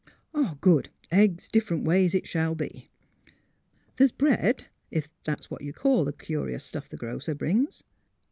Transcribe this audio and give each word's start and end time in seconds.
''Good! 0.61 0.89
Eggs 1.11 1.47
different 1.47 1.83
ways 1.85 2.15
it 2.15 2.25
shall 2.27 2.55
be. 2.55 2.89
There's 3.97 4.11
bread— 4.11 4.65
if 4.99 5.09
that's 5.23 5.51
what 5.51 5.61
you 5.61 5.73
call 5.73 6.05
the 6.05 6.11
curious 6.11 6.63
stuff 6.65 6.89
the 6.89 6.97
grocer 6.97 7.35
brings." 7.35 7.83